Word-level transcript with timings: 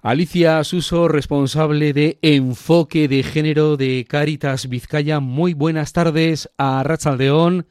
Alicia 0.00 0.62
Suso, 0.62 1.08
responsable 1.08 1.92
de 1.92 2.20
Enfoque 2.22 3.08
de 3.08 3.24
Género 3.24 3.76
de 3.76 4.06
Caritas 4.08 4.68
Vizcaya. 4.68 5.18
Muy 5.18 5.54
buenas 5.54 5.92
tardes 5.92 6.48
a 6.56 6.84
Rachaldeón. 6.84 7.66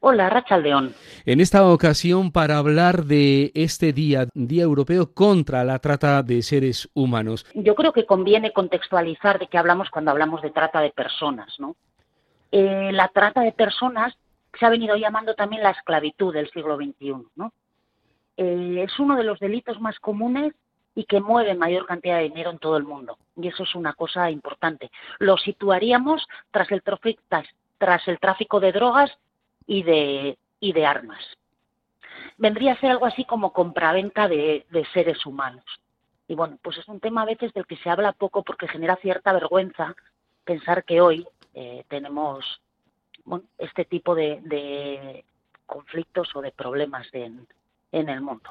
Hola, 0.00 0.28
Rachaldeón. 0.28 0.92
En 1.24 1.40
esta 1.40 1.66
ocasión 1.66 2.32
para 2.32 2.58
hablar 2.58 3.04
de 3.04 3.50
este 3.54 3.94
día, 3.94 4.26
Día 4.34 4.64
Europeo 4.64 5.14
contra 5.14 5.64
la 5.64 5.78
Trata 5.78 6.22
de 6.22 6.42
Seres 6.42 6.90
Humanos. 6.92 7.46
Yo 7.54 7.74
creo 7.74 7.94
que 7.94 8.04
conviene 8.04 8.52
contextualizar 8.52 9.38
de 9.38 9.46
qué 9.46 9.56
hablamos 9.56 9.88
cuando 9.88 10.10
hablamos 10.10 10.42
de 10.42 10.50
trata 10.50 10.82
de 10.82 10.90
personas, 10.90 11.48
¿no? 11.58 11.76
Eh, 12.52 12.90
la 12.92 13.08
trata 13.08 13.40
de 13.40 13.52
personas 13.52 14.12
se 14.58 14.66
ha 14.66 14.68
venido 14.68 14.96
llamando 14.96 15.34
también 15.34 15.62
la 15.62 15.70
esclavitud 15.70 16.34
del 16.34 16.50
siglo 16.50 16.76
XXI, 16.76 17.14
¿no? 17.36 17.54
Eh, 18.36 18.84
es 18.86 18.98
uno 18.98 19.16
de 19.16 19.24
los 19.24 19.40
delitos 19.40 19.80
más 19.80 19.98
comunes 19.98 20.52
y 20.94 21.04
que 21.04 21.20
mueve 21.20 21.54
mayor 21.54 21.86
cantidad 21.86 22.18
de 22.18 22.24
dinero 22.24 22.50
en 22.50 22.58
todo 22.58 22.76
el 22.76 22.84
mundo. 22.84 23.18
Y 23.36 23.48
eso 23.48 23.62
es 23.62 23.74
una 23.74 23.92
cosa 23.92 24.30
importante. 24.30 24.90
Lo 25.18 25.36
situaríamos 25.36 26.26
tras 26.50 26.70
el, 26.72 26.82
tras, 26.82 28.08
el 28.08 28.18
tráfico 28.18 28.60
de 28.60 28.72
drogas 28.72 29.10
y 29.66 29.82
de, 29.82 30.38
y 30.58 30.72
de 30.72 30.86
armas. 30.86 31.24
Vendría 32.36 32.72
a 32.72 32.80
ser 32.80 32.90
algo 32.90 33.06
así 33.06 33.24
como 33.24 33.52
compraventa 33.52 34.28
de, 34.28 34.66
de 34.70 34.84
seres 34.86 35.24
humanos. 35.26 35.64
Y 36.26 36.34
bueno, 36.34 36.58
pues 36.62 36.78
es 36.78 36.88
un 36.88 37.00
tema 37.00 37.22
a 37.22 37.26
veces 37.26 37.52
del 37.52 37.66
que 37.66 37.76
se 37.76 37.90
habla 37.90 38.12
poco 38.12 38.42
porque 38.42 38.68
genera 38.68 38.96
cierta 38.96 39.32
vergüenza 39.32 39.94
pensar 40.44 40.84
que 40.84 41.00
hoy 41.00 41.26
eh, 41.54 41.84
tenemos 41.88 42.60
este 43.58 43.84
tipo 43.84 44.14
de, 44.14 45.24
conflictos 45.66 46.34
o 46.34 46.40
de 46.40 46.50
problemas 46.50 47.06
en 47.12 47.46
el 47.92 48.20
mundo 48.20 48.50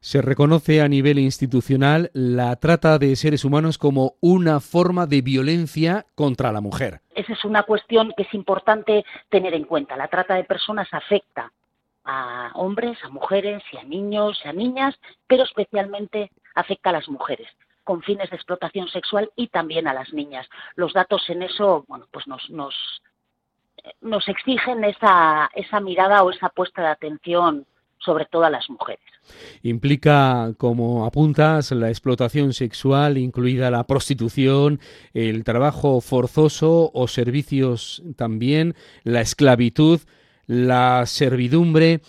se 0.00 0.22
reconoce 0.22 0.80
a 0.80 0.88
nivel 0.88 1.18
institucional 1.18 2.10
la 2.12 2.56
trata 2.56 2.98
de 2.98 3.14
seres 3.16 3.44
humanos 3.44 3.78
como 3.78 4.14
una 4.20 4.60
forma 4.60 5.06
de 5.06 5.22
violencia 5.22 6.06
contra 6.14 6.52
la 6.52 6.60
mujer. 6.60 7.00
Esa 7.14 7.32
es 7.32 7.44
una 7.44 7.64
cuestión 7.64 8.12
que 8.16 8.22
es 8.22 8.34
importante 8.34 9.04
tener 9.28 9.54
en 9.54 9.64
cuenta. 9.64 9.96
La 9.96 10.08
trata 10.08 10.34
de 10.34 10.44
personas 10.44 10.88
afecta 10.92 11.52
a 12.04 12.50
hombres, 12.54 12.98
a 13.04 13.08
mujeres 13.08 13.62
y 13.72 13.76
a 13.76 13.84
niños 13.84 14.40
y 14.44 14.48
a 14.48 14.52
niñas, 14.52 14.94
pero 15.26 15.44
especialmente 15.44 16.30
afecta 16.54 16.90
a 16.90 16.94
las 16.94 17.08
mujeres 17.08 17.48
con 17.84 18.02
fines 18.02 18.28
de 18.28 18.36
explotación 18.36 18.86
sexual 18.88 19.30
y 19.34 19.48
también 19.48 19.88
a 19.88 19.94
las 19.94 20.12
niñas. 20.12 20.46
Los 20.76 20.92
datos 20.92 21.22
en 21.30 21.42
eso, 21.42 21.86
bueno, 21.88 22.06
pues 22.10 22.26
nos, 22.26 22.50
nos, 22.50 22.74
nos 24.02 24.28
exigen 24.28 24.84
esa, 24.84 25.50
esa 25.54 25.80
mirada 25.80 26.22
o 26.22 26.30
esa 26.30 26.50
puesta 26.50 26.82
de 26.82 26.88
atención 26.88 27.66
sobre 27.98 28.26
todo 28.26 28.44
a 28.44 28.50
las 28.50 28.68
mujeres. 28.70 29.04
Implica, 29.62 30.52
como 30.56 31.04
apuntas, 31.04 31.70
la 31.72 31.88
explotación 31.88 32.52
sexual, 32.52 33.18
incluida 33.18 33.70
la 33.70 33.84
prostitución, 33.84 34.80
el 35.14 35.44
trabajo 35.44 36.00
forzoso 36.00 36.90
o 36.94 37.08
servicios 37.08 38.02
también, 38.16 38.74
la 39.04 39.20
esclavitud, 39.20 40.00
la 40.46 41.04
servidumbre. 41.06 42.00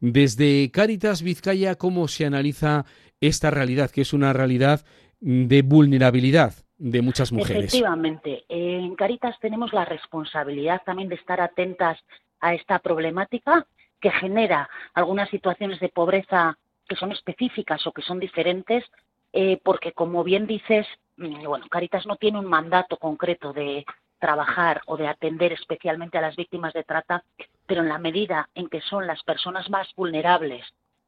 Desde 0.00 0.70
Cáritas 0.70 1.22
Vizcaya, 1.22 1.76
¿cómo 1.76 2.08
se 2.08 2.26
analiza 2.26 2.84
esta 3.20 3.50
realidad, 3.50 3.90
que 3.90 4.02
es 4.02 4.12
una 4.12 4.32
realidad 4.32 4.84
de 5.20 5.62
vulnerabilidad 5.62 6.54
de 6.78 7.00
muchas 7.00 7.32
mujeres? 7.32 7.64
Efectivamente, 7.64 8.44
en 8.48 8.94
Caritas 8.96 9.36
tenemos 9.40 9.72
la 9.72 9.86
responsabilidad 9.86 10.82
también 10.84 11.08
de 11.08 11.14
estar 11.14 11.40
atentas 11.40 11.98
a 12.40 12.54
esta 12.54 12.78
problemática 12.80 13.66
que 14.06 14.12
genera 14.12 14.70
algunas 14.94 15.28
situaciones 15.30 15.80
de 15.80 15.88
pobreza 15.88 16.56
que 16.88 16.94
son 16.94 17.10
específicas 17.10 17.84
o 17.88 17.92
que 17.92 18.02
son 18.02 18.20
diferentes, 18.20 18.84
eh, 19.32 19.60
porque 19.64 19.90
como 19.90 20.22
bien 20.22 20.46
dices, 20.46 20.86
mm, 21.16 21.44
bueno, 21.44 21.66
Caritas 21.68 22.06
no 22.06 22.14
tiene 22.14 22.38
un 22.38 22.46
mandato 22.46 22.98
concreto 22.98 23.52
de 23.52 23.84
trabajar 24.20 24.80
o 24.86 24.96
de 24.96 25.08
atender 25.08 25.52
especialmente 25.52 26.18
a 26.18 26.20
las 26.20 26.36
víctimas 26.36 26.72
de 26.72 26.84
trata, 26.84 27.24
pero 27.66 27.82
en 27.82 27.88
la 27.88 27.98
medida 27.98 28.48
en 28.54 28.68
que 28.68 28.80
son 28.80 29.08
las 29.08 29.24
personas 29.24 29.68
más 29.70 29.92
vulnerables 29.96 30.64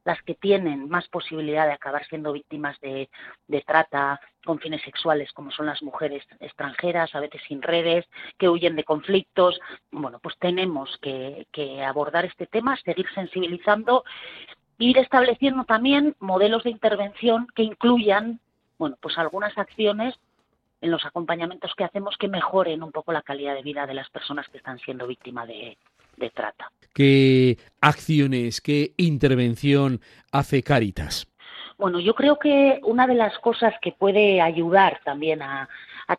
las 0.08 0.22
que 0.22 0.34
tienen 0.34 0.88
más 0.88 1.06
posibilidad 1.08 1.66
de 1.66 1.74
acabar 1.74 2.02
siendo 2.06 2.32
víctimas 2.32 2.80
de, 2.80 3.10
trata 3.66 4.18
con 4.42 4.58
fines 4.58 4.80
sexuales, 4.80 5.30
como 5.34 5.50
son 5.50 5.66
las 5.66 5.82
mujeres 5.82 6.24
extranjeras, 6.40 7.14
a 7.14 7.20
veces 7.20 7.42
sin 7.46 7.60
redes, 7.60 8.06
que 8.38 8.48
huyen 8.48 8.74
de 8.74 8.84
conflictos. 8.84 9.60
Bueno, 9.90 10.18
pues 10.18 10.34
tenemos 10.38 10.96
que, 11.02 11.46
abordar 11.86 12.24
este 12.24 12.46
tema, 12.46 12.78
seguir 12.78 13.06
sensibilizando, 13.14 14.02
ir 14.78 14.96
estableciendo 14.96 15.64
también 15.64 16.16
modelos 16.20 16.64
de 16.64 16.70
intervención 16.70 17.46
que 17.54 17.64
incluyan, 17.64 18.40
bueno, 18.78 18.96
pues 19.02 19.18
algunas 19.18 19.58
acciones 19.58 20.18
en 20.80 20.90
los 20.90 21.04
acompañamientos 21.04 21.74
que 21.74 21.84
hacemos 21.84 22.16
que 22.16 22.28
mejoren 22.28 22.82
un 22.82 22.92
poco 22.92 23.12
la 23.12 23.20
calidad 23.20 23.54
de 23.54 23.62
vida 23.62 23.86
de 23.86 23.92
las 23.92 24.08
personas 24.08 24.48
que 24.48 24.56
están 24.56 24.78
siendo 24.78 25.06
víctimas 25.06 25.46
de, 25.48 25.76
de 26.18 26.30
trata. 26.30 26.70
¿Qué 26.94 27.58
acciones, 27.80 28.60
qué 28.60 28.92
intervención 28.96 30.00
hace 30.32 30.62
Caritas? 30.62 31.28
Bueno, 31.78 32.00
yo 32.00 32.14
creo 32.14 32.40
que 32.40 32.80
una 32.82 33.06
de 33.06 33.14
las 33.14 33.38
cosas 33.38 33.72
que 33.80 33.92
puede 33.92 34.40
ayudar 34.40 35.00
también 35.04 35.42
a, 35.42 35.68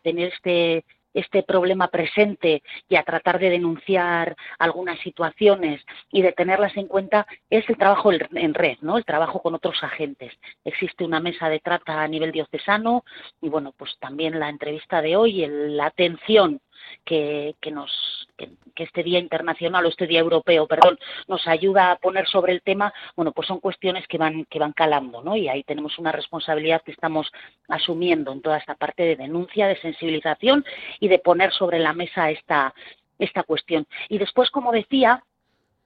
tener 0.02 0.32
este 0.32 0.84
este 1.12 1.42
problema 1.42 1.88
presente 1.88 2.62
y 2.88 2.94
a 2.94 3.02
tratar 3.02 3.40
de 3.40 3.50
denunciar 3.50 4.36
algunas 4.60 5.00
situaciones 5.00 5.82
y 6.12 6.22
de 6.22 6.30
tenerlas 6.30 6.76
en 6.76 6.86
cuenta 6.86 7.26
es 7.50 7.68
el 7.68 7.76
trabajo 7.76 8.12
en 8.12 8.54
red, 8.54 8.78
¿no? 8.80 8.96
El 8.96 9.04
trabajo 9.04 9.42
con 9.42 9.56
otros 9.56 9.82
agentes. 9.82 10.32
Existe 10.64 11.04
una 11.04 11.18
mesa 11.18 11.48
de 11.48 11.58
trata 11.58 12.00
a 12.00 12.06
nivel 12.06 12.30
diocesano 12.30 13.04
y 13.42 13.48
bueno, 13.48 13.74
pues 13.76 13.96
también 13.98 14.38
la 14.38 14.48
entrevista 14.48 15.02
de 15.02 15.16
hoy, 15.16 15.44
la 15.48 15.86
atención 15.86 16.60
que, 17.04 17.54
nos 17.72 18.28
que, 18.36 18.50
este 18.76 19.02
día 19.02 19.18
internacional 19.18 19.84
o 19.84 19.88
este 19.88 20.06
día 20.06 20.20
europeo, 20.20 20.66
perdón, 20.66 20.98
nos 21.28 21.46
ayuda 21.46 21.92
a 21.92 21.96
poner 21.96 22.26
sobre 22.26 22.52
el 22.52 22.62
tema, 22.62 22.92
bueno, 23.16 23.32
pues 23.32 23.48
son 23.48 23.60
cuestiones 23.60 24.06
que 24.06 24.18
van 24.18 24.44
que 24.46 24.58
van 24.58 24.72
calando, 24.72 25.22
¿no? 25.22 25.36
Y 25.36 25.48
ahí 25.48 25.62
tenemos 25.64 25.98
una 25.98 26.12
responsabilidad 26.12 26.82
que 26.82 26.92
estamos 26.92 27.30
asumiendo 27.68 28.32
en 28.32 28.42
toda 28.42 28.58
esta 28.58 28.74
parte 28.74 29.02
de 29.02 29.16
denuncia, 29.16 29.66
de 29.66 29.80
sensibilización 29.80 30.64
y 30.98 31.08
de 31.08 31.18
poner 31.18 31.52
sobre 31.52 31.78
la 31.78 31.92
mesa 31.92 32.30
esta 32.30 32.74
esta 33.18 33.42
cuestión. 33.42 33.86
Y 34.08 34.18
después, 34.18 34.50
como 34.50 34.72
decía, 34.72 35.22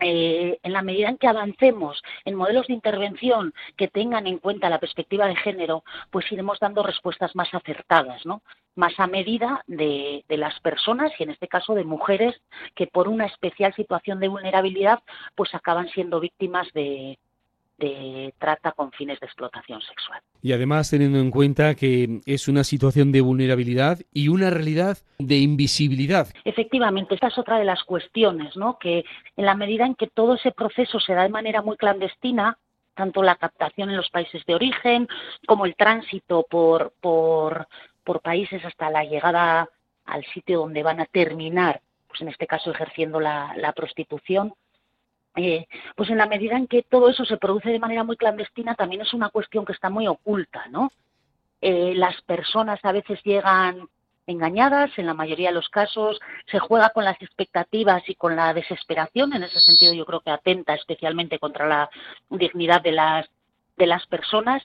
eh, 0.01 0.59
en 0.63 0.73
la 0.73 0.83
medida 0.83 1.09
en 1.09 1.19
que 1.19 1.29
avancemos 1.29 2.03
en 2.25 2.35
modelos 2.35 2.67
de 2.67 2.75
intervención 2.75 3.55
que 3.77 3.89
tengan 3.89 4.27
en 4.27 4.39
cuenta 4.39 4.69
la 4.69 4.81
perspectiva 4.81 5.27
de 5.27 5.37
género, 5.37 5.85
pues 6.11 6.31
iremos 6.33 6.59
dando 6.59 6.83
respuestas 6.83 7.35
más 7.37 7.53
acertadas, 7.55 8.27
¿no? 8.27 8.43
Más 8.77 8.99
a 8.99 9.07
medida 9.07 9.63
de, 9.67 10.25
las 10.29 10.59
personas 10.61 11.13
y 11.19 11.23
en 11.23 11.31
este 11.31 11.49
caso 11.49 11.75
de 11.75 11.85
mujeres 11.85 12.35
que 12.75 12.87
por 12.87 13.09
una 13.09 13.27
especial 13.27 13.73
situación 13.75 14.19
de 14.21 14.29
vulnerabilidad 14.29 15.01
pues 15.35 15.55
acaban 15.55 15.89
siendo 15.89 16.19
víctimas 16.19 16.67
de, 16.75 17.19
de 17.79 18.35
trata 18.39 18.73
con 18.73 18.91
fines 18.93 19.21
de 19.21 19.27
explotación 19.27 19.81
sexual. 19.81 20.21
Y 20.43 20.53
además 20.53 20.91
teniendo 20.91 21.19
en 21.19 21.31
cuenta 21.31 21.75
que 21.75 22.21
es 22.27 22.49
una 22.49 22.65
situación 22.65 23.13
de 23.13 23.21
vulnerabilidad 23.21 24.01
y 24.13 24.29
una 24.29 24.51
realidad 24.51 24.99
de 25.19 25.39
invisibilidad. 25.39 26.29
Efectivamente, 26.45 27.15
esta 27.15 27.29
es 27.29 27.39
otra 27.39 27.59
de 27.59 27.65
las 27.65 27.83
cuestiones, 27.85 28.57
¿no? 28.57 28.79
Que 28.79 29.05
en 29.37 29.47
la 29.47 29.55
medida 29.55 29.87
en 29.87 29.95
que 29.95 30.09
todo 30.09 30.35
ese 30.35 30.51
proceso 30.51 31.01
se 31.01 31.15
da 31.15 31.23
de 31.23 31.29
manera 31.29 31.63
muy 31.63 31.77
clandestina, 31.77 32.59
tanto 32.95 33.23
la 33.23 33.37
captación 33.37 33.91
en 33.91 33.97
los 33.97 34.11
países 34.11 34.45
de 34.47 34.55
origen 34.55 35.09
como 35.47 35.67
el 35.67 35.75
tránsito 35.75 36.47
por, 36.49 36.93
por, 37.01 37.67
por 38.05 38.21
países 38.21 38.65
hasta 38.65 38.91
la 38.91 39.05
llegada 39.05 39.69
al 40.05 40.25
sitio 40.27 40.61
donde 40.61 40.83
van 40.83 41.01
a 41.01 41.07
terminar, 41.07 41.81
pues 42.09 42.21
en 42.21 42.29
este 42.29 42.47
caso 42.47 42.71
ejerciendo 42.71 43.21
la, 43.21 43.73
prostitución, 43.75 44.55
eh, 45.37 45.67
pues 45.97 46.11
en 46.11 46.19
la 46.19 46.27
medida 46.27 46.57
en 46.57 46.67
que 46.67 46.83
todo 46.83 47.09
eso 47.09 47.25
se 47.25 47.39
produce 47.39 47.71
de 47.71 47.79
manera 47.79 48.05
muy 48.05 48.17
clandestina, 48.17 48.75
también 48.75 49.03
es 49.03 49.13
una 49.15 49.31
cuestión 49.31 49.65
que 49.65 49.73
está 49.73 49.91
muy 49.91 50.07
oculta, 50.07 50.67
¿no? 50.71 50.93
Eh, 51.61 51.95
las 51.97 52.21
personas 52.23 52.79
a 52.85 52.93
veces 52.93 53.21
llegan 53.25 53.89
engañadas, 54.27 54.91
en 54.97 55.07
la 55.07 55.15
mayoría 55.15 55.49
de 55.49 55.55
los 55.55 55.69
casos 55.69 56.21
se 56.51 56.59
juega 56.59 56.91
con 56.91 57.05
las 57.05 57.21
expectativas 57.21 58.03
y 58.09 58.15
con 58.15 58.37
la 58.37 58.55
desesperación, 58.55 59.35
en 59.35 59.43
ese 59.43 59.61
sentido 59.61 59.93
yo 59.93 60.07
creo 60.07 60.21
que 60.21 60.31
atenta 60.31 60.75
especialmente 60.75 61.39
contra 61.39 61.67
la 61.67 61.91
dignidad 62.31 62.83
de 62.83 62.93
las, 62.93 63.29
de 63.77 63.87
las 63.87 64.07
personas 64.07 64.63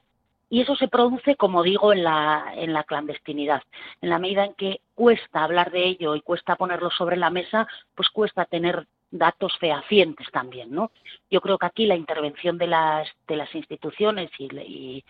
y 0.50 0.62
eso 0.62 0.76
se 0.76 0.88
produce, 0.88 1.36
como 1.36 1.64
digo, 1.64 1.94
en 1.94 2.04
la, 2.04 2.54
en 2.56 2.74
la 2.74 2.84
clandestinidad. 2.84 3.62
En 4.02 4.10
la 4.10 4.20
medida 4.20 4.46
en 4.46 4.56
que 4.56 4.82
cuesta 4.96 5.44
hablar 5.44 5.72
de 5.72 5.86
ello 5.86 6.16
y 6.16 6.22
cuesta 6.22 6.56
ponerlo 6.56 6.90
sobre 6.90 7.18
la 7.18 7.30
mesa, 7.30 7.68
pues 7.96 8.10
cuesta 8.10 8.46
tener 8.46 8.88
datos 9.12 9.58
fehacientes 9.60 10.28
también, 10.32 10.72
¿no? 10.72 10.92
Yo 11.30 11.42
creo 11.42 11.58
que 11.58 11.66
aquí 11.66 11.86
la 11.86 11.96
intervención 11.96 12.58
de 12.58 12.68
las, 12.68 13.08
de 13.28 13.36
las 13.36 13.54
instituciones 13.56 14.30
y, 14.38 14.46
y 14.60 15.06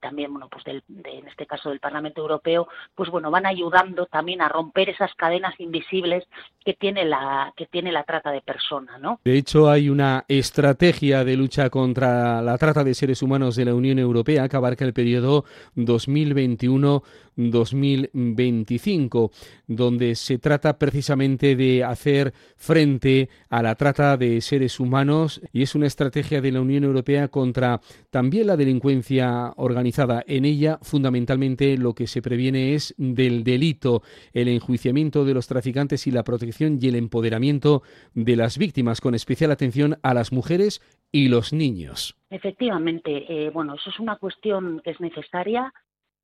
también 0.00 0.32
bueno 0.32 0.48
pues 0.48 0.64
del, 0.64 0.82
en 0.88 1.28
este 1.28 1.46
caso 1.46 1.70
del 1.70 1.80
Parlamento 1.80 2.20
Europeo 2.20 2.68
pues 2.94 3.10
bueno 3.10 3.30
van 3.30 3.46
ayudando 3.46 4.06
también 4.06 4.42
a 4.42 4.48
romper 4.48 4.88
esas 4.88 5.14
cadenas 5.14 5.54
invisibles 5.58 6.24
que 6.64 6.74
tiene 6.74 7.04
la 7.04 7.52
que 7.56 7.66
tiene 7.66 7.92
la 7.92 8.04
trata 8.04 8.30
de 8.30 8.40
personas 8.40 9.00
no 9.00 9.20
de 9.24 9.38
hecho 9.38 9.70
hay 9.70 9.88
una 9.88 10.24
estrategia 10.28 11.24
de 11.24 11.36
lucha 11.36 11.70
contra 11.70 12.42
la 12.42 12.58
trata 12.58 12.84
de 12.84 12.94
seres 12.94 13.22
humanos 13.22 13.56
de 13.56 13.64
la 13.64 13.74
Unión 13.74 13.98
Europea 13.98 14.48
que 14.48 14.56
abarca 14.56 14.84
el 14.84 14.92
periodo 14.92 15.44
2021 15.74 17.02
2025 17.36 19.30
donde 19.66 20.14
se 20.14 20.38
trata 20.38 20.78
precisamente 20.78 21.56
de 21.56 21.84
hacer 21.84 22.32
frente 22.56 23.28
a 23.48 23.62
la 23.62 23.74
trata 23.74 24.16
de 24.16 24.40
seres 24.40 24.80
humanos 24.80 25.40
y 25.52 25.62
es 25.62 25.74
una 25.74 25.86
estrategia 25.86 26.40
de 26.40 26.52
la 26.52 26.60
Unión 26.60 26.84
Europea 26.84 27.28
contra 27.28 27.80
también 28.10 28.46
la 28.46 28.56
delincuencia 28.56 29.52
organizada. 29.56 30.24
En 30.26 30.44
ella, 30.44 30.78
fundamentalmente, 30.82 31.76
lo 31.76 31.94
que 31.94 32.06
se 32.06 32.22
previene 32.22 32.74
es 32.74 32.94
del 32.98 33.44
delito, 33.44 34.02
el 34.32 34.48
enjuiciamiento 34.48 35.24
de 35.24 35.34
los 35.34 35.46
traficantes 35.46 36.06
y 36.06 36.10
la 36.10 36.24
protección 36.24 36.78
y 36.80 36.88
el 36.88 36.96
empoderamiento 36.96 37.82
de 38.14 38.36
las 38.36 38.58
víctimas, 38.58 39.00
con 39.00 39.14
especial 39.14 39.50
atención 39.50 39.98
a 40.02 40.14
las 40.14 40.32
mujeres 40.32 40.80
y 41.12 41.28
los 41.28 41.52
niños. 41.52 42.16
Efectivamente, 42.30 43.24
eh, 43.28 43.50
bueno, 43.50 43.74
eso 43.74 43.90
es 43.90 44.00
una 44.00 44.16
cuestión 44.16 44.80
que 44.84 44.90
es 44.90 45.00
necesaria 45.00 45.72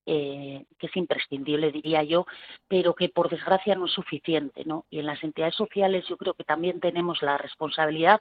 eh, 0.07 0.65
que 0.79 0.87
es 0.87 0.97
imprescindible, 0.97 1.71
diría 1.71 2.03
yo, 2.03 2.27
pero 2.69 2.95
que 2.95 3.09
por 3.09 3.29
desgracia 3.29 3.75
no 3.75 3.87
es 3.87 3.93
suficiente, 3.93 4.65
¿no? 4.65 4.85
Y 4.91 4.99
en 4.99 5.07
las 5.07 5.23
entidades 5.23 5.55
sociales 5.55 6.05
yo 6.09 6.17
creo 6.17 6.35
que 6.35 6.45
también 6.45 6.81
tenemos 6.81 7.23
la 7.23 7.39
responsabilidad 7.39 8.21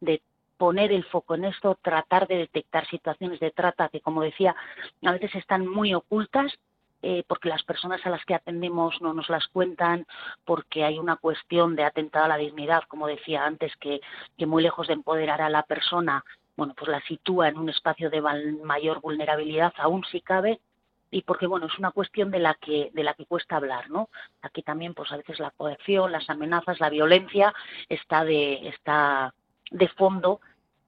de 0.00 0.22
poner 0.56 0.92
el 0.92 1.04
foco 1.04 1.36
en 1.36 1.46
esto, 1.46 1.78
tratar 1.80 2.26
de 2.28 2.36
detectar 2.36 2.86
situaciones 2.88 3.40
de 3.40 3.50
trata 3.50 3.88
que, 3.88 4.00
como 4.00 4.22
decía, 4.22 4.54
a 5.02 5.12
veces 5.12 5.34
están 5.34 5.66
muy 5.66 5.94
ocultas 5.94 6.52
eh, 7.02 7.24
porque 7.26 7.48
las 7.48 7.62
personas 7.62 8.04
a 8.04 8.10
las 8.10 8.24
que 8.26 8.34
atendemos 8.34 9.00
no 9.00 9.14
nos 9.14 9.30
las 9.30 9.46
cuentan, 9.48 10.06
porque 10.44 10.84
hay 10.84 10.98
una 10.98 11.16
cuestión 11.16 11.74
de 11.76 11.84
atentado 11.84 12.26
a 12.26 12.28
la 12.28 12.36
dignidad, 12.36 12.82
como 12.88 13.06
decía 13.06 13.46
antes, 13.46 13.74
que, 13.76 14.00
que 14.36 14.46
muy 14.46 14.62
lejos 14.62 14.86
de 14.86 14.94
empoderar 14.94 15.40
a 15.40 15.48
la 15.48 15.62
persona, 15.62 16.24
bueno, 16.56 16.74
pues 16.76 16.90
la 16.90 17.00
sitúa 17.02 17.48
en 17.48 17.56
un 17.56 17.70
espacio 17.70 18.10
de 18.10 18.20
mayor 18.20 19.00
vulnerabilidad, 19.00 19.72
aún 19.78 20.04
si 20.10 20.20
cabe, 20.20 20.60
y 21.10 21.22
porque 21.22 21.46
bueno 21.46 21.66
es 21.66 21.78
una 21.78 21.90
cuestión 21.90 22.30
de 22.30 22.38
la 22.38 22.54
que 22.54 22.90
de 22.92 23.04
la 23.04 23.14
que 23.14 23.26
cuesta 23.26 23.56
hablar 23.56 23.90
no 23.90 24.08
aquí 24.42 24.62
también 24.62 24.94
pues 24.94 25.10
a 25.12 25.16
veces 25.16 25.38
la 25.38 25.50
coerción 25.50 26.12
las 26.12 26.28
amenazas 26.30 26.80
la 26.80 26.90
violencia 26.90 27.52
está 27.88 28.24
de 28.24 28.68
está 28.68 29.34
de 29.70 29.88
fondo 29.88 30.40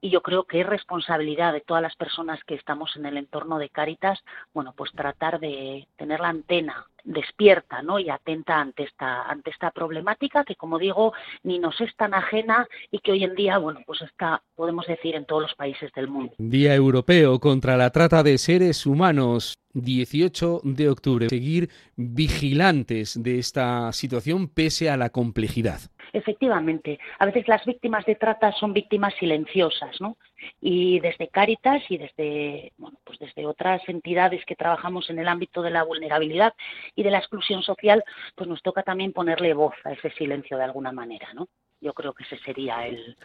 y 0.04 0.10
yo 0.10 0.20
creo 0.20 0.44
que 0.44 0.60
es 0.60 0.66
responsabilidad 0.66 1.52
de 1.52 1.60
todas 1.60 1.80
las 1.80 1.94
personas 1.94 2.42
que 2.44 2.56
estamos 2.56 2.96
en 2.96 3.06
el 3.06 3.16
entorno 3.16 3.58
de 3.58 3.68
Cáritas, 3.68 4.18
bueno, 4.52 4.74
pues 4.76 4.90
tratar 4.90 5.38
de 5.38 5.86
tener 5.96 6.18
la 6.18 6.28
antena 6.28 6.86
despierta 7.04 7.82
¿no? 7.82 8.00
y 8.00 8.10
atenta 8.10 8.60
ante 8.60 8.82
esta, 8.82 9.22
ante 9.22 9.50
esta 9.50 9.70
problemática 9.70 10.44
que, 10.44 10.56
como 10.56 10.78
digo, 10.78 11.12
ni 11.44 11.60
nos 11.60 11.80
es 11.80 11.94
tan 11.96 12.14
ajena 12.14 12.66
y 12.90 12.98
que 12.98 13.12
hoy 13.12 13.22
en 13.22 13.36
día, 13.36 13.58
bueno, 13.58 13.80
pues 13.86 14.02
está, 14.02 14.42
podemos 14.56 14.86
decir, 14.86 15.14
en 15.14 15.24
todos 15.24 15.42
los 15.42 15.54
países 15.54 15.92
del 15.92 16.08
mundo. 16.08 16.34
Día 16.38 16.74
Europeo 16.74 17.38
contra 17.38 17.76
la 17.76 17.90
trata 17.90 18.24
de 18.24 18.38
seres 18.38 18.86
humanos. 18.86 19.54
18 19.74 20.60
de 20.64 20.88
octubre. 20.88 21.28
Seguir 21.28 21.70
vigilantes 21.96 23.22
de 23.22 23.38
esta 23.38 23.92
situación 23.92 24.48
pese 24.48 24.90
a 24.90 24.96
la 24.96 25.10
complejidad. 25.10 25.80
Efectivamente, 26.12 26.98
a 27.18 27.26
veces 27.26 27.48
las 27.48 27.64
víctimas 27.64 28.04
de 28.04 28.16
trata 28.16 28.52
son 28.52 28.74
víctimas 28.74 29.14
silenciosas, 29.18 29.98
¿no? 30.00 30.18
Y 30.60 31.00
desde 31.00 31.28
Cáritas 31.28 31.82
y 31.88 31.96
desde, 31.96 32.72
bueno, 32.76 32.98
pues 33.04 33.18
desde 33.18 33.46
otras 33.46 33.80
entidades 33.88 34.44
que 34.44 34.56
trabajamos 34.56 35.08
en 35.08 35.18
el 35.18 35.28
ámbito 35.28 35.62
de 35.62 35.70
la 35.70 35.84
vulnerabilidad 35.84 36.52
y 36.94 37.02
de 37.02 37.10
la 37.10 37.18
exclusión 37.18 37.62
social, 37.62 38.04
pues 38.34 38.48
nos 38.48 38.62
toca 38.62 38.82
también 38.82 39.12
ponerle 39.12 39.54
voz 39.54 39.74
a 39.84 39.92
ese 39.92 40.10
silencio 40.10 40.58
de 40.58 40.64
alguna 40.64 40.92
manera, 40.92 41.32
¿no? 41.32 41.48
Yo 41.80 41.94
creo 41.94 42.12
que 42.12 42.24
ese 42.24 42.38
sería 42.38 42.86
el, 42.86 43.16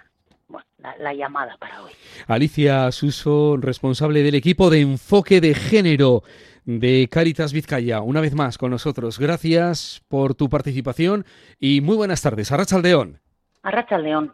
la, 0.77 0.95
la, 0.97 1.13
llamada 1.13 1.57
para 1.57 1.83
hoy. 1.83 1.91
Alicia 2.27 2.91
Suso, 2.91 3.57
responsable 3.57 4.23
del 4.23 4.35
equipo 4.35 4.69
de 4.69 4.81
enfoque 4.81 5.41
de 5.41 5.53
género 5.53 6.23
de 6.65 7.07
Caritas 7.09 7.53
Vizcaya, 7.53 8.01
una 8.01 8.21
vez 8.21 8.35
más 8.35 8.57
con 8.57 8.71
nosotros. 8.71 9.19
Gracias 9.19 10.01
por 10.07 10.35
tu 10.35 10.49
participación 10.49 11.25
y 11.59 11.81
muy 11.81 11.95
buenas 11.95 12.21
tardes. 12.21 12.51
Arracha 12.51 12.75
Aldeón. 12.75 13.19
Arracha 13.63 13.97
León. 13.97 14.33